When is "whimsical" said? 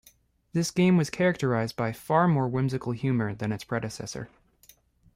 2.47-2.91